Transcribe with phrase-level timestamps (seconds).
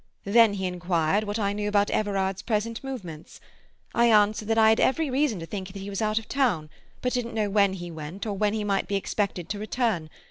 [0.25, 3.39] Then he inquired what I knew about Everard's present movements.
[3.93, 6.71] I answered that I had every reason to think that he was out of town,
[7.03, 10.09] but didn't know when he went, or when he might be expected to return.